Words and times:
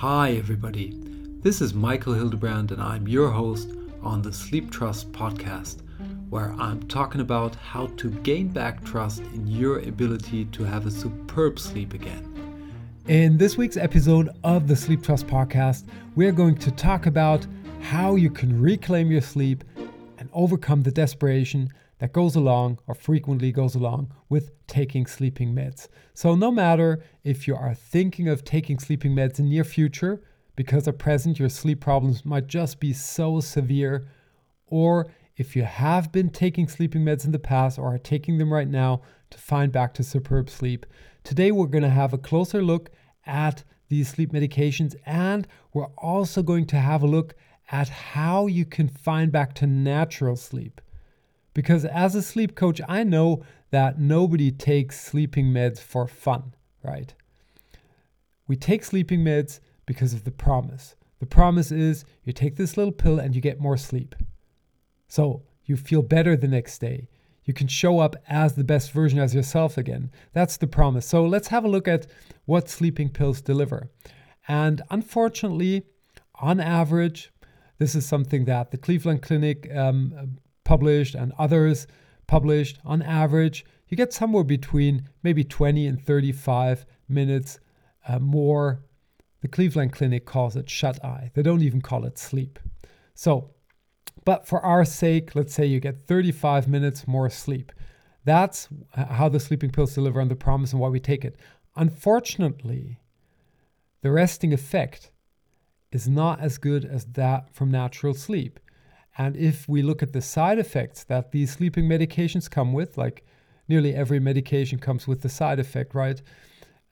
Hi, 0.00 0.30
everybody. 0.30 0.94
This 1.42 1.60
is 1.60 1.74
Michael 1.74 2.14
Hildebrand, 2.14 2.72
and 2.72 2.80
I'm 2.80 3.06
your 3.06 3.28
host 3.28 3.68
on 4.02 4.22
the 4.22 4.32
Sleep 4.32 4.70
Trust 4.70 5.12
podcast, 5.12 5.82
where 6.30 6.54
I'm 6.58 6.82
talking 6.84 7.20
about 7.20 7.54
how 7.56 7.88
to 7.98 8.08
gain 8.08 8.48
back 8.48 8.82
trust 8.82 9.20
in 9.34 9.46
your 9.46 9.80
ability 9.80 10.46
to 10.46 10.64
have 10.64 10.86
a 10.86 10.90
superb 10.90 11.58
sleep 11.58 11.92
again. 11.92 12.24
In 13.08 13.36
this 13.36 13.58
week's 13.58 13.76
episode 13.76 14.30
of 14.42 14.68
the 14.68 14.74
Sleep 14.74 15.02
Trust 15.02 15.26
podcast, 15.26 15.84
we're 16.16 16.32
going 16.32 16.56
to 16.56 16.70
talk 16.70 17.04
about 17.04 17.46
how 17.82 18.14
you 18.14 18.30
can 18.30 18.58
reclaim 18.58 19.10
your 19.10 19.20
sleep 19.20 19.64
and 20.16 20.30
overcome 20.32 20.82
the 20.82 20.90
desperation 20.90 21.68
that 22.00 22.12
goes 22.12 22.34
along 22.34 22.78
or 22.86 22.94
frequently 22.94 23.52
goes 23.52 23.74
along 23.74 24.12
with 24.28 24.50
taking 24.66 25.06
sleeping 25.06 25.54
meds. 25.54 25.86
So, 26.14 26.34
no 26.34 26.50
matter 26.50 27.04
if 27.22 27.46
you 27.46 27.54
are 27.54 27.74
thinking 27.74 28.26
of 28.26 28.42
taking 28.42 28.78
sleeping 28.78 29.14
meds 29.14 29.38
in 29.38 29.48
near 29.48 29.64
future, 29.64 30.22
because 30.56 30.88
at 30.88 30.98
present 30.98 31.38
your 31.38 31.50
sleep 31.50 31.80
problems 31.80 32.24
might 32.24 32.46
just 32.46 32.80
be 32.80 32.92
so 32.92 33.40
severe, 33.40 34.08
or 34.66 35.10
if 35.36 35.54
you 35.54 35.62
have 35.62 36.10
been 36.10 36.30
taking 36.30 36.68
sleeping 36.68 37.02
meds 37.02 37.24
in 37.24 37.32
the 37.32 37.38
past 37.38 37.78
or 37.78 37.94
are 37.94 37.98
taking 37.98 38.38
them 38.38 38.52
right 38.52 38.68
now 38.68 39.02
to 39.28 39.38
find 39.38 39.70
back 39.70 39.94
to 39.94 40.02
superb 40.02 40.50
sleep, 40.50 40.86
today 41.22 41.52
we're 41.52 41.66
going 41.66 41.84
to 41.84 41.90
have 41.90 42.12
a 42.12 42.18
closer 42.18 42.62
look 42.62 42.90
at 43.26 43.62
these 43.88 44.08
sleep 44.08 44.32
medications 44.32 44.94
and 45.04 45.46
we're 45.74 45.92
also 45.98 46.42
going 46.42 46.66
to 46.66 46.76
have 46.76 47.02
a 47.02 47.06
look 47.06 47.34
at 47.70 47.88
how 47.88 48.46
you 48.46 48.64
can 48.64 48.88
find 48.88 49.30
back 49.30 49.54
to 49.54 49.66
natural 49.66 50.36
sleep. 50.36 50.80
Because 51.54 51.84
as 51.84 52.14
a 52.14 52.22
sleep 52.22 52.54
coach, 52.54 52.80
I 52.88 53.04
know 53.04 53.42
that 53.70 53.98
nobody 53.98 54.50
takes 54.50 55.00
sleeping 55.00 55.46
meds 55.46 55.78
for 55.78 56.06
fun, 56.06 56.54
right? 56.82 57.12
We 58.46 58.56
take 58.56 58.84
sleeping 58.84 59.20
meds 59.20 59.60
because 59.86 60.12
of 60.12 60.24
the 60.24 60.30
promise. 60.30 60.96
The 61.20 61.26
promise 61.26 61.70
is 61.70 62.04
you 62.24 62.32
take 62.32 62.56
this 62.56 62.76
little 62.76 62.92
pill 62.92 63.18
and 63.18 63.34
you 63.34 63.40
get 63.40 63.60
more 63.60 63.76
sleep. 63.76 64.14
So 65.08 65.42
you 65.64 65.76
feel 65.76 66.02
better 66.02 66.36
the 66.36 66.48
next 66.48 66.78
day. 66.78 67.08
You 67.44 67.54
can 67.54 67.68
show 67.68 67.98
up 67.98 68.16
as 68.28 68.54
the 68.54 68.64
best 68.64 68.92
version 68.92 69.18
as 69.18 69.34
yourself 69.34 69.76
again. 69.76 70.10
That's 70.32 70.56
the 70.56 70.66
promise. 70.66 71.06
So 71.06 71.24
let's 71.24 71.48
have 71.48 71.64
a 71.64 71.68
look 71.68 71.88
at 71.88 72.06
what 72.44 72.68
sleeping 72.68 73.08
pills 73.08 73.40
deliver. 73.40 73.90
And 74.46 74.82
unfortunately, 74.90 75.84
on 76.36 76.60
average, 76.60 77.32
this 77.78 77.94
is 77.94 78.06
something 78.06 78.44
that 78.44 78.70
the 78.70 78.78
Cleveland 78.78 79.22
Clinic 79.22 79.68
um, 79.74 80.38
published 80.70 81.16
and 81.16 81.32
others 81.36 81.88
published, 82.28 82.78
on 82.84 83.02
average, 83.02 83.64
you 83.88 83.96
get 83.96 84.12
somewhere 84.12 84.44
between 84.44 85.08
maybe 85.24 85.42
20 85.42 85.84
and 85.84 86.00
35 86.00 86.86
minutes 87.08 87.58
uh, 88.06 88.20
more. 88.20 88.84
The 89.40 89.48
Cleveland 89.48 89.92
Clinic 89.92 90.26
calls 90.26 90.54
it 90.54 90.70
shut 90.70 91.04
eye. 91.04 91.32
They 91.34 91.42
don't 91.42 91.62
even 91.62 91.80
call 91.80 92.04
it 92.04 92.18
sleep. 92.18 92.60
So, 93.14 93.50
but 94.24 94.46
for 94.46 94.60
our 94.60 94.84
sake, 94.84 95.34
let's 95.34 95.52
say 95.52 95.66
you 95.66 95.80
get 95.80 96.06
35 96.06 96.68
minutes 96.68 97.08
more 97.08 97.28
sleep. 97.30 97.72
That's 98.24 98.68
how 98.94 99.28
the 99.28 99.40
sleeping 99.40 99.70
pills 99.70 99.96
deliver 99.96 100.20
on 100.20 100.28
the 100.28 100.36
promise 100.36 100.70
and 100.70 100.80
why 100.80 100.88
we 100.88 101.00
take 101.00 101.24
it. 101.24 101.34
Unfortunately, 101.74 103.00
the 104.02 104.12
resting 104.12 104.52
effect 104.52 105.10
is 105.90 106.08
not 106.08 106.38
as 106.38 106.58
good 106.58 106.84
as 106.84 107.06
that 107.06 107.52
from 107.52 107.72
natural 107.72 108.14
sleep. 108.14 108.60
And 109.18 109.36
if 109.36 109.68
we 109.68 109.82
look 109.82 110.02
at 110.02 110.12
the 110.12 110.22
side 110.22 110.58
effects 110.58 111.04
that 111.04 111.32
these 111.32 111.52
sleeping 111.52 111.84
medications 111.84 112.50
come 112.50 112.72
with, 112.72 112.96
like 112.96 113.24
nearly 113.68 113.94
every 113.94 114.20
medication 114.20 114.78
comes 114.78 115.06
with 115.06 115.22
the 115.22 115.28
side 115.28 115.58
effect, 115.58 115.94
right? 115.94 116.20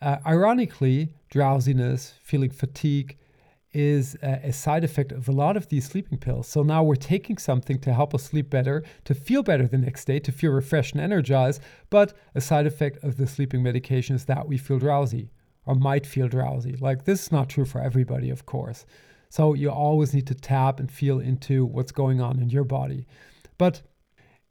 Uh, 0.01 0.17
ironically, 0.27 1.15
drowsiness, 1.31 2.15
feeling 2.23 2.51
fatigue 2.51 3.17
is 3.73 4.17
a, 4.23 4.41
a 4.45 4.53
side 4.53 4.85
effect 4.85 5.13
of 5.13 5.29
a 5.29 5.33
lot 5.33 5.57
of 5.57 5.69
these 5.69 5.85
sleeping 5.85 6.19
pills. 6.19 6.49
So 6.49 6.63
now 6.63 6.83
we're 6.83 6.97
taking 6.97 7.37
something 7.37 7.79
to 7.81 7.93
help 7.93 8.15
us 8.15 8.25
sleep 8.25 8.49
better, 8.49 8.83
to 9.05 9.15
feel 9.15 9.43
better 9.43 9.67
the 9.67 9.79
next 9.79 10.07
day, 10.07 10.19
to 10.21 10.33
feel 10.33 10.53
refreshed 10.53 10.95
and 10.95 11.03
energized. 11.03 11.61
But 11.91 12.17
a 12.35 12.41
side 12.41 12.67
effect 12.67 13.03
of 13.05 13.17
the 13.17 13.27
sleeping 13.27 13.63
medication 13.63 14.17
is 14.17 14.25
that 14.27 14.49
we 14.49 14.57
feel 14.57 14.79
drowsy 14.79 15.31
or 15.67 15.75
might 15.75 16.07
feel 16.07 16.29
drowsy. 16.29 16.77
Like 16.77 17.05
this 17.05 17.25
is 17.25 17.33
not 17.33 17.49
true 17.49 17.67
for 17.67 17.81
everybody, 17.81 18.31
of 18.31 18.47
course. 18.47 18.87
So 19.29 19.55
you 19.55 19.71
always 19.71 20.15
need 20.15 20.27
to 20.29 20.35
tap 20.35 20.81
and 20.81 20.91
feel 20.91 21.21
into 21.21 21.65
what's 21.65 21.93
going 21.93 22.21
on 22.21 22.41
in 22.41 22.51
your 22.51 22.65
body. 22.65 23.07
But 23.59 23.83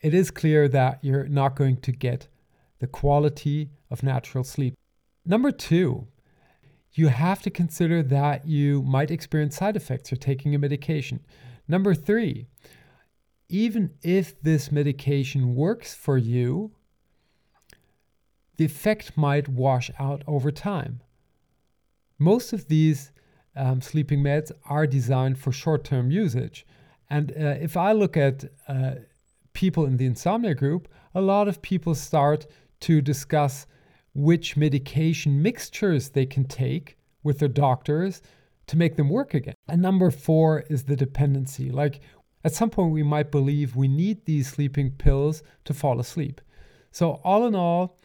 it 0.01 0.13
is 0.13 0.31
clear 0.31 0.67
that 0.69 0.99
you're 1.01 1.27
not 1.27 1.55
going 1.55 1.77
to 1.77 1.91
get 1.91 2.27
the 2.79 2.87
quality 2.87 3.71
of 3.89 4.03
natural 4.03 4.43
sleep. 4.43 4.75
Number 5.25 5.51
two, 5.51 6.07
you 6.93 7.07
have 7.07 7.41
to 7.41 7.49
consider 7.49 8.03
that 8.03 8.47
you 8.47 8.81
might 8.83 9.11
experience 9.11 9.57
side 9.57 9.75
effects 9.75 10.11
of 10.11 10.19
taking 10.19 10.55
a 10.55 10.59
medication. 10.59 11.19
Number 11.67 11.93
three, 11.93 12.47
even 13.49 13.91
if 14.01 14.39
this 14.41 14.71
medication 14.71 15.55
works 15.55 15.93
for 15.95 16.17
you, 16.17 16.71
the 18.57 18.65
effect 18.65 19.17
might 19.17 19.47
wash 19.47 19.91
out 19.99 20.23
over 20.27 20.51
time. 20.51 21.01
Most 22.17 22.53
of 22.53 22.67
these 22.67 23.11
um, 23.57 23.81
sleeping 23.81 24.21
meds 24.21 24.51
are 24.69 24.87
designed 24.87 25.37
for 25.37 25.51
short 25.51 25.83
term 25.83 26.11
usage. 26.11 26.65
And 27.09 27.31
uh, 27.31 27.55
if 27.59 27.75
I 27.77 27.91
look 27.91 28.15
at 28.17 28.45
uh, 28.67 28.95
people 29.53 29.85
in 29.85 29.97
the 29.97 30.05
insomnia 30.05 30.55
group, 30.55 30.87
a 31.15 31.21
lot 31.21 31.47
of 31.47 31.61
people 31.61 31.95
start 31.95 32.47
to 32.81 33.01
discuss 33.01 33.65
which 34.13 34.57
medication 34.57 35.41
mixtures 35.41 36.09
they 36.09 36.25
can 36.25 36.45
take 36.45 36.97
with 37.23 37.39
their 37.39 37.49
doctors 37.49 38.21
to 38.67 38.77
make 38.77 38.95
them 38.95 39.09
work 39.09 39.33
again. 39.33 39.55
And 39.67 39.81
number 39.81 40.11
four 40.11 40.63
is 40.69 40.83
the 40.83 40.95
dependency. 40.95 41.71
Like 41.71 42.01
at 42.43 42.53
some 42.53 42.69
point, 42.69 42.93
we 42.93 43.03
might 43.03 43.31
believe 43.31 43.75
we 43.75 43.87
need 43.87 44.25
these 44.25 44.47
sleeping 44.47 44.91
pills 44.91 45.43
to 45.65 45.73
fall 45.73 45.99
asleep. 45.99 46.41
So, 46.91 47.19
all 47.23 47.45
in 47.45 47.55
all, 47.55 47.97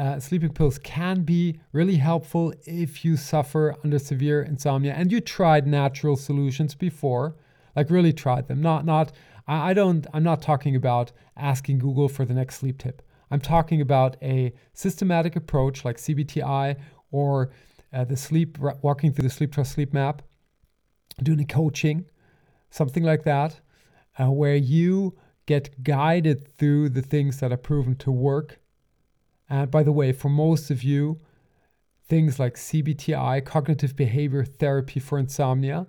uh, 0.00 0.18
sleeping 0.18 0.48
pills 0.48 0.78
can 0.78 1.24
be 1.24 1.60
really 1.72 1.96
helpful 1.96 2.54
if 2.64 3.04
you 3.04 3.18
suffer 3.18 3.76
under 3.84 3.98
severe 3.98 4.40
insomnia 4.42 4.94
and 4.94 5.12
you 5.12 5.20
tried 5.20 5.66
natural 5.66 6.16
solutions 6.16 6.74
before, 6.74 7.36
like 7.76 7.90
really 7.90 8.12
tried 8.12 8.48
them. 8.48 8.62
Not 8.62 8.86
not 8.86 9.12
I, 9.46 9.74
don't 9.74 10.06
I'm 10.14 10.22
not 10.22 10.40
talking 10.40 10.74
about 10.74 11.12
asking 11.36 11.80
Google 11.80 12.08
for 12.08 12.24
the 12.24 12.32
next 12.32 12.56
sleep 12.56 12.78
tip. 12.78 13.02
I'm 13.30 13.40
talking 13.40 13.82
about 13.82 14.16
a 14.22 14.54
systematic 14.72 15.36
approach 15.36 15.84
like 15.84 15.98
CBTI 15.98 16.76
or 17.10 17.50
uh, 17.92 18.04
the 18.04 18.16
sleep 18.16 18.56
walking 18.80 19.12
through 19.12 19.24
the 19.24 19.34
sleep 19.34 19.52
trust 19.52 19.72
sleep 19.72 19.92
map, 19.92 20.22
doing 21.22 21.40
a 21.40 21.44
coaching, 21.44 22.06
something 22.70 23.02
like 23.02 23.24
that, 23.24 23.60
uh, 24.18 24.30
where 24.30 24.56
you 24.56 25.18
get 25.44 25.82
guided 25.84 26.48
through 26.56 26.88
the 26.88 27.02
things 27.02 27.40
that 27.40 27.52
are 27.52 27.58
proven 27.58 27.96
to 27.96 28.10
work 28.10 28.60
and 29.50 29.70
by 29.70 29.82
the 29.82 29.92
way, 29.92 30.12
for 30.12 30.28
most 30.28 30.70
of 30.70 30.84
you, 30.84 31.20
things 32.08 32.38
like 32.38 32.54
CBTI, 32.54 33.44
cognitive 33.44 33.96
behavior 33.96 34.44
therapy 34.44 35.00
for 35.00 35.18
insomnia, 35.18 35.86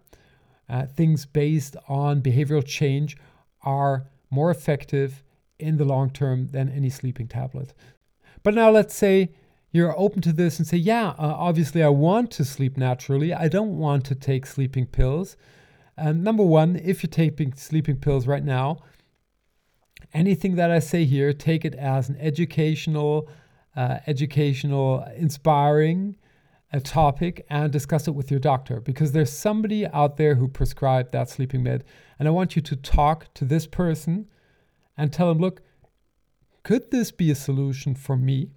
uh, 0.67 0.88
things 0.88 1.25
based 1.25 1.75
on 1.88 2.22
behavioral 2.22 2.66
change 2.66 3.16
are 3.61 4.07
more 4.31 4.49
effective 4.49 5.23
in 5.59 5.77
the 5.77 5.85
long 5.85 6.09
term 6.09 6.47
than 6.47 6.69
any 6.69 6.89
sleeping 6.89 7.27
tablet. 7.27 7.73
But 8.44 8.55
now 8.55 8.72
let's 8.72 8.95
say 8.95 9.31
you're 9.72 9.97
open 9.97 10.22
to 10.23 10.33
this 10.33 10.57
and 10.57 10.67
say, 10.67 10.78
yeah, 10.78 11.09
uh, 11.09 11.35
obviously 11.38 11.83
I 11.83 11.89
want 11.89 12.31
to 12.31 12.45
sleep 12.45 12.78
naturally. 12.78 13.33
I 13.33 13.47
don't 13.47 13.78
want 13.78 14.05
to 14.05 14.16
take 14.16 14.45
sleeping 14.45 14.88
pills. 14.88 15.38
And 15.97 16.23
number 16.23 16.43
one, 16.43 16.78
if 16.78 17.03
you're 17.03 17.09
taking 17.09 17.53
sleeping 17.53 17.97
pills 17.97 18.25
right 18.25 18.43
now, 18.43 18.79
anything 20.13 20.55
that 20.55 20.72
I 20.72 20.79
say 20.79 21.05
here, 21.05 21.31
take 21.31 21.63
it 21.63 21.75
as 21.75 22.09
an 22.09 22.17
educational 22.17 23.29
uh, 23.76 24.00
educational, 24.08 25.06
inspiring 25.16 26.16
a 26.73 26.79
topic 26.79 27.46
and 27.50 27.72
discuss 27.72 28.08
it 28.08 28.12
with 28.12 28.32
your 28.32 28.40
doctor 28.40 28.79
because 28.79 29.12
there's 29.12 29.32
somebody 29.32 29.85
out 29.88 30.18
there 30.18 30.35
who 30.35 30.47
prescribed 30.47 31.12
that 31.12 31.29
sleeping 31.29 31.64
med. 31.64 31.84
And 32.18 32.28
I 32.28 32.32
want 32.32 32.56
you 32.56 32.62
to 32.62 32.76
talk 32.76 33.34
to 33.35 33.46
this 33.46 33.68
person 33.68 34.28
and 34.97 35.12
tell 35.12 35.28
them, 35.28 35.40
look, 35.40 35.62
could 36.64 36.91
this 36.91 37.12
be 37.12 37.32
a 37.32 37.35
solution 37.35 37.96
for 37.96 38.16
me 38.16 38.52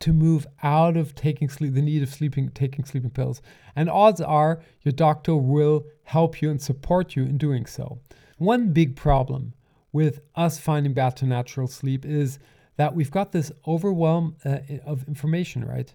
to 0.00 0.12
move 0.12 0.46
out 0.62 0.96
of 0.96 1.14
taking 1.14 1.48
sleep, 1.48 1.74
the 1.74 1.82
need 1.82 2.02
of 2.02 2.08
sleeping, 2.08 2.48
taking 2.50 2.84
sleeping 2.84 3.10
pills? 3.10 3.42
And 3.76 3.88
odds 3.88 4.20
are 4.20 4.60
your 4.82 4.92
doctor 4.92 5.36
will 5.36 5.84
help 6.04 6.42
you 6.42 6.50
and 6.50 6.60
support 6.60 7.14
you 7.14 7.24
in 7.24 7.38
doing 7.38 7.66
so. 7.66 8.00
One 8.38 8.72
big 8.72 8.96
problem 8.96 9.54
with 9.92 10.20
us 10.34 10.58
finding 10.58 10.94
back 10.94 11.14
to 11.16 11.26
natural 11.26 11.68
sleep 11.68 12.04
is 12.04 12.38
that 12.76 12.94
we've 12.94 13.10
got 13.10 13.32
this 13.32 13.52
overwhelm 13.66 14.36
uh, 14.44 14.58
of 14.84 15.06
information, 15.06 15.64
right? 15.64 15.94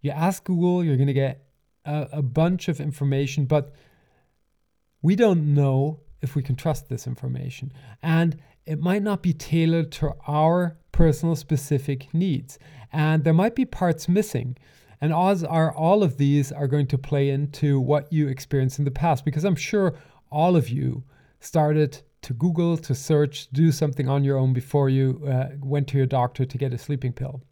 You 0.00 0.10
ask 0.10 0.44
Google, 0.44 0.84
you're 0.84 0.96
going 0.96 1.06
to 1.06 1.12
get 1.12 1.44
a, 1.84 2.08
a 2.12 2.22
bunch 2.22 2.68
of 2.68 2.80
information, 2.80 3.46
but 3.46 3.72
we 5.02 5.16
don't 5.16 5.54
know 5.54 6.00
if 6.22 6.34
we 6.34 6.42
can 6.42 6.56
trust 6.56 6.88
this 6.88 7.06
information. 7.06 7.72
And 8.02 8.38
it 8.66 8.80
might 8.80 9.02
not 9.02 9.22
be 9.22 9.32
tailored 9.32 9.92
to 9.92 10.14
our 10.26 10.76
personal 10.92 11.36
specific 11.36 12.12
needs. 12.14 12.58
And 12.92 13.24
there 13.24 13.34
might 13.34 13.54
be 13.54 13.64
parts 13.64 14.08
missing. 14.08 14.56
And 15.00 15.12
as 15.12 15.44
are 15.44 15.72
all 15.72 16.02
of 16.02 16.16
these 16.16 16.50
are 16.50 16.66
going 16.66 16.86
to 16.88 16.98
play 16.98 17.28
into 17.28 17.78
what 17.78 18.12
you 18.12 18.28
experienced 18.28 18.78
in 18.78 18.84
the 18.84 18.90
past, 18.90 19.24
because 19.24 19.44
I'm 19.44 19.56
sure 19.56 19.94
all 20.30 20.56
of 20.56 20.68
you 20.70 21.04
started 21.40 22.00
to 22.24 22.34
Google, 22.34 22.76
to 22.78 22.94
search, 22.94 23.48
do 23.52 23.70
something 23.70 24.08
on 24.08 24.24
your 24.24 24.38
own 24.38 24.52
before 24.52 24.88
you 24.88 25.22
uh, 25.26 25.50
went 25.60 25.88
to 25.88 25.96
your 25.96 26.06
doctor 26.06 26.44
to 26.44 26.58
get 26.58 26.72
a 26.72 26.78
sleeping 26.78 27.12
pill. 27.12 27.42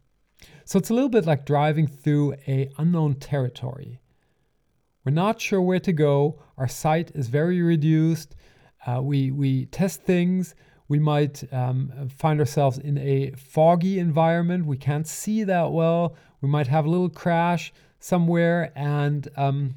So 0.65 0.79
it's 0.79 0.89
a 0.89 0.93
little 0.93 1.09
bit 1.09 1.25
like 1.25 1.45
driving 1.45 1.87
through 1.87 2.33
a 2.47 2.69
unknown 2.77 3.15
territory. 3.15 3.99
We're 5.05 5.11
not 5.11 5.41
sure 5.41 5.61
where 5.61 5.79
to 5.81 5.93
go. 5.93 6.41
Our 6.57 6.67
sight 6.67 7.11
is 7.13 7.27
very 7.27 7.61
reduced. 7.61 8.35
Uh, 8.85 9.01
we 9.01 9.31
we 9.31 9.65
test 9.67 10.01
things. 10.03 10.55
We 10.87 10.99
might 10.99 11.43
um, 11.53 12.09
find 12.09 12.39
ourselves 12.39 12.77
in 12.77 12.97
a 12.97 13.31
foggy 13.31 13.99
environment. 13.99 14.65
We 14.65 14.77
can't 14.77 15.07
see 15.07 15.43
that 15.43 15.71
well. 15.71 16.15
We 16.41 16.49
might 16.49 16.67
have 16.67 16.85
a 16.85 16.89
little 16.89 17.09
crash 17.09 17.73
somewhere, 17.99 18.71
and 18.75 19.27
um, 19.37 19.75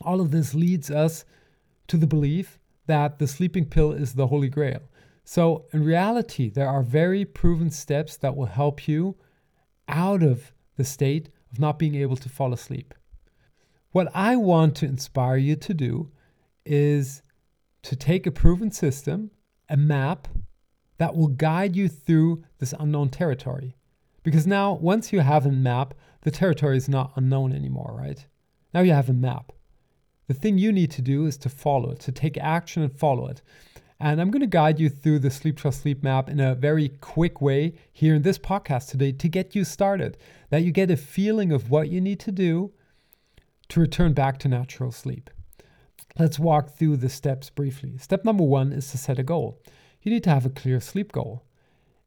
all 0.00 0.20
of 0.20 0.30
this 0.30 0.54
leads 0.54 0.90
us 0.90 1.24
to 1.88 1.96
the 1.96 2.06
belief 2.06 2.58
that 2.88 3.18
the 3.18 3.28
sleeping 3.28 3.64
pill 3.64 3.92
is 3.92 4.14
the 4.14 4.26
holy 4.26 4.48
grail. 4.48 4.80
So, 5.24 5.66
in 5.72 5.84
reality, 5.84 6.50
there 6.50 6.68
are 6.68 6.82
very 6.82 7.24
proven 7.24 7.70
steps 7.70 8.16
that 8.16 8.34
will 8.34 8.46
help 8.46 8.88
you 8.88 9.16
out 9.86 10.22
of 10.22 10.52
the 10.76 10.84
state 10.84 11.30
of 11.52 11.60
not 11.60 11.78
being 11.78 11.94
able 11.94 12.16
to 12.16 12.28
fall 12.28 12.52
asleep. 12.52 12.94
What 13.92 14.08
I 14.14 14.36
want 14.36 14.74
to 14.76 14.86
inspire 14.86 15.36
you 15.36 15.54
to 15.56 15.74
do 15.74 16.10
is 16.64 17.22
to 17.82 17.96
take 17.96 18.26
a 18.26 18.30
proven 18.30 18.70
system, 18.70 19.30
a 19.68 19.76
map 19.76 20.28
that 20.98 21.14
will 21.14 21.28
guide 21.28 21.76
you 21.76 21.88
through 21.88 22.44
this 22.58 22.74
unknown 22.78 23.08
territory. 23.08 23.76
Because 24.22 24.46
now, 24.46 24.74
once 24.74 25.12
you 25.12 25.20
have 25.20 25.46
a 25.46 25.52
map, 25.52 25.94
the 26.22 26.30
territory 26.30 26.76
is 26.76 26.88
not 26.88 27.12
unknown 27.16 27.52
anymore, 27.52 27.94
right? 27.96 28.26
Now 28.74 28.80
you 28.80 28.92
have 28.92 29.08
a 29.08 29.14
map. 29.14 29.52
The 30.28 30.34
thing 30.34 30.58
you 30.58 30.72
need 30.72 30.90
to 30.92 31.02
do 31.02 31.26
is 31.26 31.36
to 31.38 31.48
follow 31.48 31.90
it, 31.90 32.00
to 32.00 32.12
take 32.12 32.36
action 32.36 32.82
and 32.82 32.92
follow 32.92 33.26
it. 33.28 33.42
And 33.98 34.20
I'm 34.20 34.30
going 34.30 34.42
to 34.42 34.46
guide 34.46 34.78
you 34.78 34.88
through 34.88 35.18
the 35.18 35.30
Sleep 35.30 35.56
Trust 35.56 35.82
Sleep 35.82 36.04
Map 36.04 36.28
in 36.28 36.38
a 36.38 36.54
very 36.54 36.90
quick 37.00 37.40
way 37.40 37.74
here 37.92 38.14
in 38.14 38.22
this 38.22 38.38
podcast 38.38 38.90
today 38.90 39.10
to 39.10 39.28
get 39.28 39.56
you 39.56 39.64
started, 39.64 40.16
that 40.50 40.62
you 40.62 40.70
get 40.70 40.90
a 40.90 40.96
feeling 40.96 41.50
of 41.50 41.70
what 41.70 41.88
you 41.88 42.00
need 42.00 42.20
to 42.20 42.30
do 42.30 42.72
to 43.70 43.80
return 43.80 44.12
back 44.12 44.38
to 44.38 44.48
natural 44.48 44.92
sleep. 44.92 45.30
Let's 46.18 46.38
walk 46.38 46.70
through 46.70 46.98
the 46.98 47.08
steps 47.08 47.50
briefly. 47.50 47.96
Step 47.98 48.24
number 48.24 48.44
one 48.44 48.72
is 48.72 48.90
to 48.90 48.98
set 48.98 49.18
a 49.18 49.22
goal. 49.22 49.60
You 50.02 50.12
need 50.12 50.24
to 50.24 50.30
have 50.30 50.46
a 50.46 50.50
clear 50.50 50.78
sleep 50.78 51.10
goal. 51.10 51.44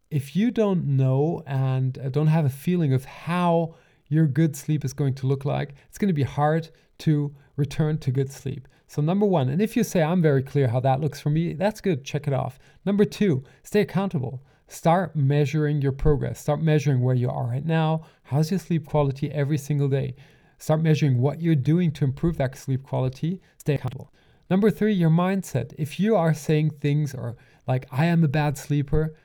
If 0.09 0.35
you 0.35 0.51
don't 0.51 0.85
know 0.85 1.44
and 1.47 1.97
uh, 1.97 2.09
don't 2.09 2.27
have 2.27 2.45
a 2.45 2.50
feeling 2.50 2.94
of 2.94 3.06
how 3.06 3.75
your 4.07 4.27
good 4.27 4.56
sleep 4.56 4.85
is 4.85 4.94
going 4.94 5.15
to 5.15 5.27
look 5.27 5.44
like, 5.44 5.74
it's 5.88 5.97
going 5.97 6.09
to 6.09 6.13
be 6.13 6.24
hard 6.24 6.69
to 7.00 7.33
return 7.61 7.97
to 7.99 8.11
good 8.11 8.31
sleep. 8.31 8.67
So, 8.87 9.01
number 9.01 9.25
one, 9.25 9.47
and 9.47 9.61
if 9.61 9.77
you 9.77 9.85
say, 9.85 10.01
I'm 10.01 10.21
very 10.21 10.43
clear 10.43 10.67
how 10.67 10.81
that 10.81 10.99
looks 10.99 11.21
for 11.21 11.29
me, 11.29 11.53
that's 11.53 11.79
good, 11.79 12.03
check 12.03 12.27
it 12.27 12.33
off. 12.33 12.59
Number 12.85 13.05
two, 13.05 13.43
stay 13.63 13.81
accountable. 13.81 14.43
Start 14.67 15.15
measuring 15.15 15.81
your 15.81 15.91
progress. 15.91 16.41
Start 16.41 16.61
measuring 16.61 17.01
where 17.01 17.15
you 17.15 17.29
are 17.29 17.47
right 17.47 17.65
now. 17.65 18.03
How's 18.23 18.51
your 18.51 18.59
sleep 18.59 18.85
quality 18.85 19.31
every 19.31 19.57
single 19.57 19.87
day? 19.87 20.15
Start 20.57 20.81
measuring 20.81 21.19
what 21.19 21.41
you're 21.41 21.55
doing 21.55 21.91
to 21.93 22.03
improve 22.03 22.37
that 22.37 22.57
sleep 22.57 22.83
quality. 22.83 23.41
Stay 23.57 23.75
accountable. 23.75 24.11
Number 24.49 24.69
three, 24.69 24.93
your 24.93 25.09
mindset. 25.09 25.73
If 25.77 25.99
you 25.99 26.15
are 26.15 26.33
saying 26.33 26.71
things 26.81 27.13
or 27.13 27.37
like, 27.67 27.85
I 27.91 28.05
am 28.05 28.23
a 28.23 28.27
bad 28.27 28.57
sleeper, 28.57 29.15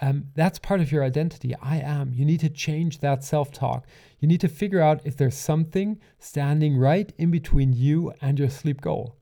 um, 0.00 0.26
that's 0.34 0.58
part 0.58 0.80
of 0.80 0.90
your 0.90 1.04
identity. 1.04 1.54
I 1.62 1.78
am. 1.78 2.12
You 2.12 2.24
need 2.24 2.40
to 2.40 2.48
change 2.48 2.98
that 2.98 3.22
self 3.22 3.52
talk. 3.52 3.86
You 4.18 4.28
need 4.28 4.40
to 4.40 4.48
figure 4.48 4.80
out 4.80 5.00
if 5.04 5.16
there's 5.16 5.36
something 5.36 6.00
standing 6.18 6.76
right 6.76 7.12
in 7.18 7.30
between 7.30 7.72
you 7.72 8.12
and 8.20 8.38
your 8.38 8.50
sleep 8.50 8.80
goal. 8.80 9.16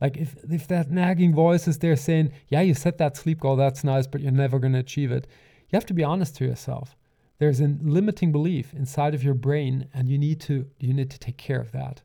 Like 0.00 0.16
if, 0.16 0.36
if 0.50 0.66
that 0.68 0.90
nagging 0.90 1.34
voice 1.34 1.68
is 1.68 1.78
there 1.78 1.96
saying, 1.96 2.32
yeah, 2.48 2.62
you 2.62 2.74
set 2.74 2.98
that 2.98 3.16
sleep 3.16 3.40
goal, 3.40 3.56
that's 3.56 3.84
nice, 3.84 4.06
but 4.06 4.20
you're 4.20 4.32
never 4.32 4.58
going 4.58 4.72
to 4.72 4.78
achieve 4.78 5.12
it, 5.12 5.26
you 5.68 5.76
have 5.76 5.86
to 5.86 5.94
be 5.94 6.02
honest 6.02 6.36
to 6.36 6.44
yourself. 6.44 6.96
There's 7.38 7.60
a 7.60 7.76
limiting 7.82 8.32
belief 8.32 8.74
inside 8.74 9.14
of 9.14 9.22
your 9.22 9.34
brain, 9.34 9.88
and 9.94 10.08
you 10.08 10.18
need 10.18 10.40
to 10.42 10.66
you 10.78 10.92
need 10.92 11.10
to 11.10 11.18
take 11.18 11.38
care 11.38 11.60
of 11.60 11.72
that. 11.72 12.02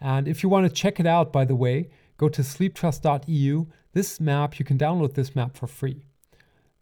And 0.00 0.28
if 0.28 0.42
you 0.42 0.48
want 0.48 0.68
to 0.68 0.72
check 0.72 1.00
it 1.00 1.06
out, 1.06 1.32
by 1.32 1.44
the 1.44 1.56
way, 1.56 1.88
go 2.16 2.28
to 2.28 2.42
sleeptrust.eu. 2.42 3.66
This 3.92 4.20
map, 4.20 4.58
you 4.58 4.64
can 4.64 4.78
download 4.78 5.14
this 5.14 5.34
map 5.34 5.56
for 5.56 5.66
free. 5.66 6.04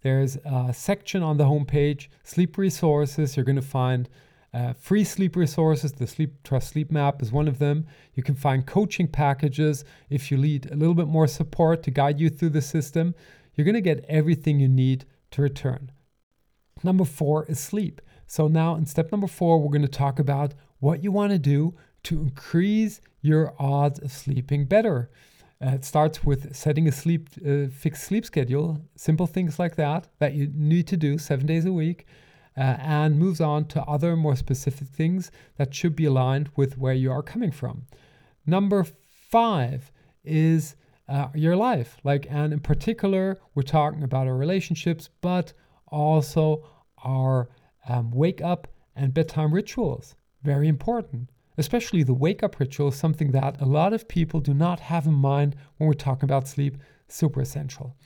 There's 0.04 0.36
a 0.44 0.70
section 0.74 1.22
on 1.22 1.38
the 1.38 1.44
homepage, 1.44 2.08
sleep 2.24 2.58
resources. 2.58 3.36
You're 3.36 3.44
going 3.46 3.56
to 3.56 3.62
find 3.62 4.06
uh, 4.52 4.74
free 4.74 5.02
sleep 5.02 5.34
resources. 5.34 5.92
The 5.92 6.06
Sleep 6.06 6.42
Trust 6.44 6.68
Sleep 6.68 6.92
Map 6.92 7.22
is 7.22 7.32
one 7.32 7.48
of 7.48 7.58
them. 7.58 7.86
You 8.12 8.22
can 8.22 8.34
find 8.34 8.66
coaching 8.66 9.08
packages 9.08 9.82
if 10.10 10.30
you 10.30 10.36
need 10.36 10.70
a 10.70 10.76
little 10.76 10.94
bit 10.94 11.08
more 11.08 11.26
support 11.26 11.82
to 11.84 11.90
guide 11.90 12.20
you 12.20 12.28
through 12.28 12.50
the 12.50 12.60
system. 12.60 13.14
You're 13.54 13.64
going 13.64 13.76
to 13.76 13.80
get 13.80 14.04
everything 14.06 14.60
you 14.60 14.68
need 14.68 15.06
to 15.30 15.40
return. 15.40 15.90
Number 16.82 17.06
four 17.06 17.46
is 17.46 17.58
sleep. 17.58 18.02
So, 18.26 18.46
now 18.46 18.74
in 18.74 18.84
step 18.84 19.10
number 19.10 19.26
four, 19.26 19.58
we're 19.58 19.70
going 19.70 19.80
to 19.80 19.88
talk 19.88 20.18
about 20.18 20.52
what 20.80 21.02
you 21.02 21.12
want 21.12 21.32
to 21.32 21.38
do 21.38 21.76
to 22.02 22.20
increase 22.20 23.00
your 23.22 23.54
odds 23.58 24.00
of 24.00 24.12
sleeping 24.12 24.66
better. 24.66 25.10
Uh, 25.64 25.70
it 25.70 25.84
starts 25.84 26.22
with 26.24 26.54
setting 26.54 26.88
a 26.88 26.92
sleep 26.92 27.28
uh, 27.46 27.68
fixed 27.68 28.04
sleep 28.04 28.24
schedule, 28.26 28.78
simple 28.96 29.26
things 29.26 29.58
like 29.58 29.76
that 29.76 30.08
that 30.18 30.34
you 30.34 30.50
need 30.54 30.86
to 30.86 30.96
do 30.96 31.16
seven 31.16 31.46
days 31.46 31.64
a 31.64 31.72
week, 31.72 32.06
uh, 32.56 32.76
and 32.80 33.18
moves 33.18 33.40
on 33.40 33.64
to 33.64 33.82
other 33.84 34.14
more 34.14 34.36
specific 34.36 34.88
things 34.88 35.30
that 35.56 35.74
should 35.74 35.96
be 35.96 36.04
aligned 36.04 36.50
with 36.54 36.76
where 36.76 36.92
you 36.92 37.10
are 37.10 37.22
coming 37.22 37.50
from. 37.50 37.86
Number 38.44 38.84
five 39.30 39.90
is 40.22 40.76
uh, 41.08 41.28
your 41.34 41.56
life, 41.56 41.96
like, 42.04 42.26
and 42.30 42.52
in 42.52 42.60
particular, 42.60 43.40
we're 43.54 43.62
talking 43.62 44.02
about 44.02 44.26
our 44.26 44.36
relationships, 44.36 45.08
but 45.20 45.52
also 45.88 46.66
our 47.04 47.48
um, 47.88 48.10
wake 48.10 48.42
up 48.42 48.68
and 48.96 49.14
bedtime 49.14 49.52
rituals. 49.54 50.14
Very 50.42 50.68
important 50.68 51.30
especially 51.56 52.02
the 52.02 52.14
wake 52.14 52.42
up 52.42 52.58
ritual, 52.58 52.88
is 52.88 52.96
something 52.96 53.30
that 53.32 53.60
a 53.60 53.64
lot 53.64 53.92
of 53.92 54.08
people 54.08 54.40
do 54.40 54.54
not 54.54 54.80
have 54.80 55.06
in 55.06 55.14
mind 55.14 55.56
when 55.76 55.86
we're 55.86 55.94
talking 55.94 56.24
about 56.24 56.48
sleep. 56.48 56.78
Super 57.08 57.40
essential. 57.40 57.96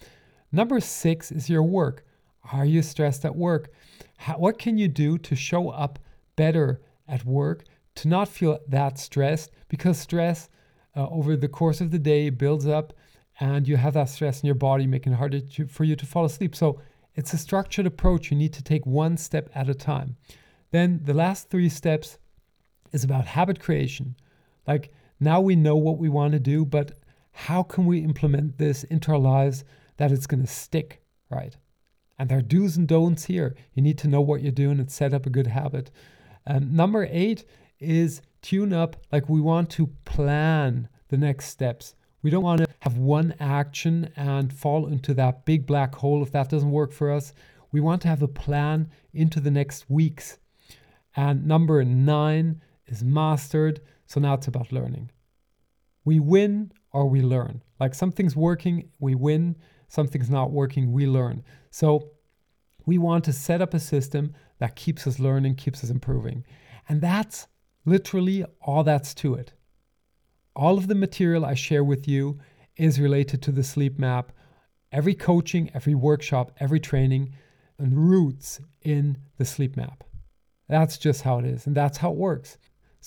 Number 0.52 0.80
six 0.80 1.30
is 1.30 1.48
your 1.48 1.62
work. 1.62 2.04
Are 2.52 2.64
you 2.64 2.82
stressed 2.82 3.24
at 3.24 3.36
work? 3.36 3.70
How, 4.16 4.34
what 4.34 4.58
can 4.58 4.78
you 4.78 4.88
do 4.88 5.18
to 5.18 5.36
show 5.36 5.70
up 5.70 5.98
better 6.36 6.80
at 7.06 7.24
work, 7.24 7.64
to 7.96 8.08
not 8.08 8.28
feel 8.28 8.58
that 8.68 8.98
stressed? 8.98 9.50
Because 9.68 9.98
stress 9.98 10.48
uh, 10.96 11.08
over 11.08 11.36
the 11.36 11.48
course 11.48 11.80
of 11.80 11.90
the 11.90 11.98
day 11.98 12.30
builds 12.30 12.66
up 12.66 12.92
and 13.40 13.68
you 13.68 13.76
have 13.76 13.94
that 13.94 14.08
stress 14.08 14.42
in 14.42 14.46
your 14.46 14.54
body, 14.54 14.86
making 14.86 15.12
it 15.12 15.16
harder 15.16 15.40
to, 15.40 15.66
for 15.68 15.84
you 15.84 15.94
to 15.96 16.06
fall 16.06 16.24
asleep. 16.24 16.56
So 16.56 16.80
it's 17.14 17.32
a 17.32 17.38
structured 17.38 17.86
approach. 17.86 18.30
You 18.30 18.36
need 18.36 18.52
to 18.54 18.62
take 18.62 18.84
one 18.86 19.16
step 19.16 19.48
at 19.54 19.68
a 19.68 19.74
time. 19.74 20.16
Then 20.70 21.00
the 21.04 21.14
last 21.14 21.50
three 21.50 21.68
steps 21.68 22.18
is 22.92 23.04
about 23.04 23.26
habit 23.26 23.60
creation. 23.60 24.16
Like 24.66 24.92
now 25.20 25.40
we 25.40 25.56
know 25.56 25.76
what 25.76 25.98
we 25.98 26.08
want 26.08 26.32
to 26.32 26.40
do, 26.40 26.64
but 26.64 26.98
how 27.32 27.62
can 27.62 27.86
we 27.86 27.98
implement 28.00 28.58
this 28.58 28.84
into 28.84 29.12
our 29.12 29.18
lives 29.18 29.64
that 29.96 30.12
it's 30.12 30.26
going 30.26 30.40
to 30.40 30.46
stick, 30.46 31.02
right? 31.30 31.56
And 32.18 32.28
there 32.28 32.38
are 32.38 32.42
do's 32.42 32.76
and 32.76 32.88
don'ts 32.88 33.24
here. 33.24 33.54
You 33.74 33.82
need 33.82 33.98
to 33.98 34.08
know 34.08 34.20
what 34.20 34.42
you're 34.42 34.52
doing 34.52 34.80
and 34.80 34.90
set 34.90 35.14
up 35.14 35.26
a 35.26 35.30
good 35.30 35.46
habit. 35.46 35.90
Um, 36.46 36.74
number 36.74 37.06
eight 37.10 37.44
is 37.78 38.22
tune 38.42 38.72
up. 38.72 38.96
Like 39.12 39.28
we 39.28 39.40
want 39.40 39.70
to 39.70 39.88
plan 40.04 40.88
the 41.08 41.16
next 41.16 41.46
steps. 41.46 41.94
We 42.22 42.30
don't 42.30 42.42
want 42.42 42.60
to 42.62 42.68
have 42.80 42.98
one 42.98 43.34
action 43.38 44.10
and 44.16 44.52
fall 44.52 44.86
into 44.86 45.14
that 45.14 45.44
big 45.44 45.66
black 45.66 45.94
hole 45.94 46.22
if 46.22 46.32
that 46.32 46.48
doesn't 46.48 46.70
work 46.70 46.92
for 46.92 47.12
us. 47.12 47.32
We 47.70 47.80
want 47.80 48.02
to 48.02 48.08
have 48.08 48.22
a 48.22 48.28
plan 48.28 48.90
into 49.12 49.40
the 49.40 49.50
next 49.50 49.88
weeks. 49.88 50.38
And 51.14 51.46
number 51.46 51.84
nine 51.84 52.60
is 52.88 53.02
mastered. 53.02 53.80
So 54.06 54.20
now 54.20 54.34
it's 54.34 54.48
about 54.48 54.72
learning. 54.72 55.10
We 56.04 56.20
win 56.20 56.72
or 56.92 57.08
we 57.08 57.20
learn. 57.20 57.62
Like 57.78 57.94
something's 57.94 58.34
working, 58.34 58.90
we 58.98 59.14
win. 59.14 59.56
Something's 59.88 60.30
not 60.30 60.50
working, 60.50 60.92
we 60.92 61.06
learn. 61.06 61.44
So 61.70 62.10
we 62.86 62.98
want 62.98 63.24
to 63.24 63.32
set 63.32 63.62
up 63.62 63.74
a 63.74 63.80
system 63.80 64.34
that 64.58 64.76
keeps 64.76 65.06
us 65.06 65.18
learning, 65.18 65.54
keeps 65.56 65.84
us 65.84 65.90
improving. 65.90 66.44
And 66.88 67.00
that's 67.00 67.46
literally 67.84 68.44
all 68.60 68.84
that's 68.84 69.14
to 69.14 69.34
it. 69.34 69.52
All 70.56 70.78
of 70.78 70.88
the 70.88 70.94
material 70.94 71.44
I 71.44 71.54
share 71.54 71.84
with 71.84 72.08
you 72.08 72.38
is 72.76 73.00
related 73.00 73.42
to 73.42 73.52
the 73.52 73.62
sleep 73.62 73.98
map. 73.98 74.32
Every 74.90 75.14
coaching, 75.14 75.70
every 75.74 75.94
workshop, 75.94 76.52
every 76.58 76.80
training, 76.80 77.34
and 77.78 78.10
roots 78.10 78.60
in 78.82 79.18
the 79.36 79.44
sleep 79.44 79.76
map. 79.76 80.04
That's 80.68 80.98
just 80.98 81.22
how 81.22 81.38
it 81.38 81.44
is, 81.44 81.66
and 81.66 81.76
that's 81.76 81.98
how 81.98 82.10
it 82.10 82.16
works. 82.16 82.58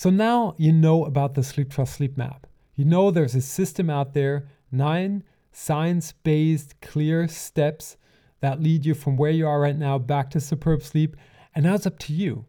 So 0.01 0.09
now 0.09 0.55
you 0.57 0.71
know 0.71 1.05
about 1.05 1.35
the 1.35 1.43
Sleep 1.43 1.69
Trust 1.69 1.93
Sleep 1.93 2.17
Map. 2.17 2.47
You 2.73 2.85
know 2.85 3.11
there's 3.11 3.35
a 3.35 3.39
system 3.41 3.87
out 3.87 4.15
there, 4.15 4.47
nine 4.71 5.23
science 5.51 6.11
based, 6.23 6.81
clear 6.81 7.27
steps 7.27 7.97
that 8.39 8.59
lead 8.59 8.83
you 8.83 8.95
from 8.95 9.15
where 9.15 9.29
you 9.29 9.47
are 9.47 9.59
right 9.61 9.77
now 9.77 9.99
back 9.99 10.31
to 10.31 10.39
superb 10.39 10.81
sleep. 10.81 11.15
And 11.53 11.65
now 11.65 11.75
it's 11.75 11.85
up 11.85 11.99
to 11.99 12.13
you. 12.13 12.45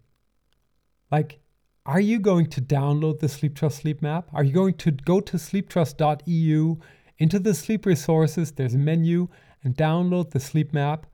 Like, 1.11 1.41
Are 1.85 2.01
you 2.01 2.21
going 2.21 2.47
to 2.47 2.63
download 2.63 3.19
the 3.19 3.29
Sleep 3.29 3.55
Trust 3.55 3.81
Sleep 3.81 4.01
Map? 4.01 4.31
Are 4.33 4.45
you 4.45 4.53
going 4.55 4.73
to 4.79 4.91
go 4.91 5.21
to 5.21 5.37
sleeptrust.eu 5.37 6.77
into 7.19 7.39
the 7.39 7.53
sleep 7.53 7.85
resources? 7.85 8.53
There's 8.53 8.77
a 8.77 8.79
menu 8.79 9.29
and 9.63 9.77
download 9.77 10.31
the 10.31 10.41
sleep 10.41 10.73
map. 10.73 11.05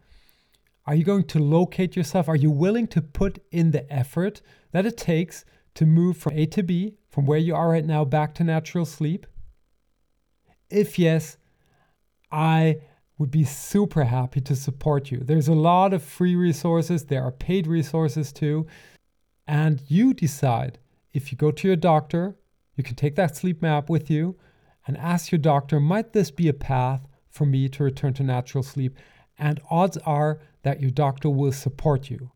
Are 0.87 0.95
you 0.95 1.03
going 1.03 1.25
to 1.25 1.41
locate 1.41 1.97
yourself? 1.97 2.29
Are 2.29 2.37
you 2.37 2.53
willing 2.53 2.87
to 2.87 3.03
put 3.03 3.41
in 3.51 3.73
the 3.73 3.93
effort 3.93 4.41
that 4.71 4.87
it 4.87 4.97
takes 4.97 5.45
to 5.79 5.87
move 5.87 6.17
from 6.17 6.33
A 6.33 6.45
to 6.45 6.65
B, 6.65 6.97
from 7.09 7.25
where 7.25 7.39
you 7.39 7.55
are 7.55 7.69
right 7.69 7.85
now 7.85 8.05
back 8.05 8.35
to 8.35 8.43
natural 8.43 8.85
sleep? 8.85 9.29
If 10.71 10.99
yes, 10.99 11.37
I 12.33 12.81
would 13.17 13.31
be 13.31 13.45
super 13.45 14.03
happy 14.03 14.41
to 14.41 14.57
support 14.57 15.13
you. 15.13 15.21
There's 15.21 15.47
a 15.47 15.55
lot 15.55 15.95
of 15.95 16.03
free 16.03 16.35
resources, 16.35 17.05
there 17.05 17.23
are 17.23 17.31
paid 17.31 17.69
resources 17.69 18.33
too. 18.33 18.67
And 19.47 19.81
you 19.87 20.15
decide 20.15 20.81
if 21.13 21.31
you 21.31 21.39
go 21.39 21.53
to 21.53 21.69
your 21.69 21.77
doctor, 21.77 22.35
you 22.75 22.83
can 22.83 22.97
take 22.97 23.15
that 23.15 23.37
sleep 23.37 23.63
map 23.63 23.89
with 23.89 24.11
you 24.11 24.37
and 24.85 24.97
ask 24.97 25.31
your 25.31 25.39
doctor, 25.39 25.79
might 25.79 26.13
this 26.13 26.33
be 26.33 26.49
a 26.49 26.53
path 26.53 27.07
for 27.31 27.47
me 27.47 27.69
to 27.69 27.85
return 27.85 28.15
to 28.15 28.25
natural 28.25 28.65
sleep? 28.65 28.97
And 29.39 29.61
odds 29.71 29.97
are 29.99 30.41
that 30.63 30.81
your 30.81 30.91
doctor 30.91 31.31
will 31.31 31.53
support 31.53 32.11
you. 32.11 32.33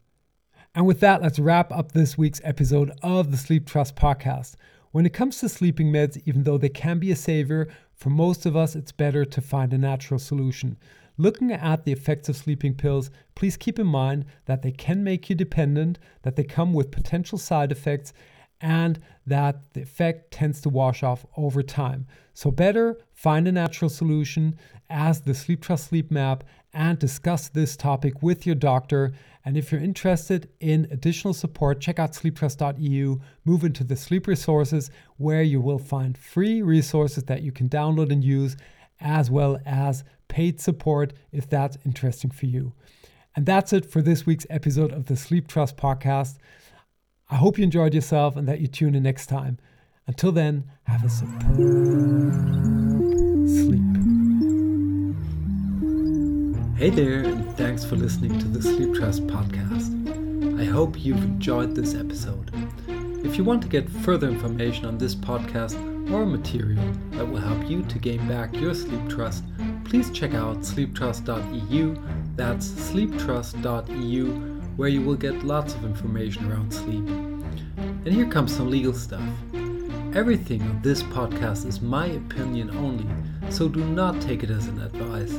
And 0.75 0.87
with 0.87 1.01
that, 1.01 1.21
let's 1.21 1.39
wrap 1.39 1.71
up 1.71 1.93
this 1.93 2.17
week's 2.17 2.41
episode 2.45 2.93
of 3.03 3.31
the 3.31 3.37
Sleep 3.37 3.67
Trust 3.67 3.95
podcast. 3.95 4.55
When 4.91 5.05
it 5.05 5.13
comes 5.13 5.39
to 5.41 5.51
sleeping 5.51 5.93
meds, 5.93 6.23
even 6.25 6.45
though 6.45 6.57
they 6.57 6.71
can 6.71 6.99
be 6.99 7.11
a 7.11 7.17
savior, 7.17 7.69
for 7.95 8.09
most 8.09 8.47
of 8.47 8.57
us, 8.57 8.75
it's 8.75 8.91
better 8.91 9.27
to 9.27 9.41
find 9.43 9.75
a 9.75 9.79
natural 9.79 10.19
solution. 10.19 10.79
Looking 11.19 11.53
at 11.53 11.85
the 11.85 11.93
effects 11.93 12.31
of 12.31 12.39
sleeping 12.39 12.73
pills, 12.73 13.11
please 13.35 13.59
keep 13.59 13.79
in 13.79 13.87
mind 13.87 14.25
that 14.47 14.63
they 14.63 14.73
can 14.73 15.05
make 15.05 15.29
you 15.29 15.37
dependent, 15.37 15.99
that 16.23 16.37
they 16.37 16.45
come 16.45 16.73
with 16.73 16.91
potential 16.91 17.37
side 17.37 17.71
effects, 17.71 18.15
and 18.63 18.99
that 19.27 19.75
the 19.75 19.83
effect 19.83 20.31
tends 20.31 20.63
to 20.63 20.71
wash 20.71 21.03
off 21.03 21.27
over 21.37 21.63
time. 21.63 22.07
So, 22.33 22.51
better 22.51 22.97
find 23.13 23.47
a 23.47 23.53
natural 23.53 23.91
solution 23.91 24.57
as 24.89 25.21
the 25.21 25.35
Sleep 25.35 25.61
Trust 25.61 25.89
Sleep 25.89 26.11
Map 26.11 26.45
and 26.75 26.99
discuss 26.99 27.49
this 27.49 27.77
topic 27.77 28.23
with 28.23 28.47
your 28.47 28.55
doctor. 28.55 29.13
And 29.45 29.57
if 29.57 29.71
you're 29.71 29.81
interested 29.81 30.49
in 30.61 30.89
additional 30.91 31.35
support, 31.35 31.81
check 31.81 31.99
out 31.99 32.13
sleeptrust.eu, 32.13 33.21
move 33.45 33.65
into 33.65 33.85
the 33.85 33.97
sleep 33.97 34.27
resources 34.27 34.91
where 35.17 35.43
you 35.43 35.61
will 35.61 35.79
find 35.79 36.17
free 36.17 36.63
resources 36.63 37.25
that 37.25 37.43
you 37.43 37.53
can 37.53 37.69
download 37.69 38.11
and 38.11 38.25
use, 38.25 38.57
as 39.01 39.31
well 39.31 39.59
as 39.67 40.05
paid 40.29 40.61
support 40.61 41.13
if 41.33 41.49
that's 41.49 41.77
interesting 41.85 42.31
for 42.31 42.47
you. 42.47 42.73
And 43.35 43.47
that's 43.47 43.73
it 43.73 43.91
for 43.91 44.03
this 44.03 44.27
week's 44.27 44.47
episode 44.49 44.93
of 44.93 45.07
the 45.07 45.17
Sleep 45.17 45.49
Trust 45.49 45.77
podcast. 45.77 46.39
I 47.31 47.37
hope 47.37 47.59
you 47.59 47.65
enjoyed 47.65 47.95
yourself 47.95 48.37
and 48.37 48.47
that 48.47 48.61
you 48.61 48.67
tune 48.67 48.95
in 48.95 49.03
next 49.03 49.27
time. 49.27 49.59
Until 50.07 50.33
then, 50.33 50.65
have 50.85 51.05
a 51.05 51.09
superb 51.09 52.92
Hey 56.83 56.91
there, 56.91 57.23
and 57.23 57.57
thanks 57.57 57.85
for 57.85 57.95
listening 57.95 58.41
to 58.41 58.49
the 58.49 58.61
Sleep 58.61 58.93
Trust 58.93 59.25
podcast. 59.29 60.61
I 60.61 60.65
hope 60.65 61.05
you've 61.05 61.23
enjoyed 61.23 61.77
this 61.77 61.95
episode. 61.95 62.51
If 63.25 63.39
you 63.39 63.45
want 63.45 63.63
to 63.63 63.69
get 63.69 63.89
further 63.89 64.27
information 64.27 64.87
on 64.87 64.99
this 64.99 65.15
podcast 65.15 65.77
or 66.11 66.27
material 66.27 66.83
that 67.13 67.25
will 67.25 67.39
help 67.39 67.71
you 67.71 67.85
to 67.85 67.99
gain 68.01 68.27
back 68.27 68.53
your 68.57 68.75
sleep 68.75 69.09
trust, 69.09 69.45
please 69.85 70.11
check 70.11 70.35
out 70.35 70.63
sleeptrust.eu. 70.63 72.03
That's 72.35 72.67
sleeptrust.eu, 72.67 74.27
where 74.75 74.89
you 74.89 75.03
will 75.03 75.15
get 75.15 75.45
lots 75.45 75.75
of 75.75 75.85
information 75.85 76.51
around 76.51 76.75
sleep. 76.75 77.07
And 77.77 78.09
here 78.09 78.27
comes 78.27 78.57
some 78.57 78.69
legal 78.69 78.93
stuff. 78.93 79.23
Everything 80.17 80.63
on 80.63 80.83
this 80.83 81.05
podcast 81.05 81.65
is 81.65 81.81
my 81.81 82.07
opinion 82.07 82.77
only, 82.77 83.07
so 83.53 83.69
do 83.69 83.85
not 83.85 84.21
take 84.21 84.43
it 84.43 84.51
as 84.51 84.67
an 84.67 84.83
advice 84.83 85.39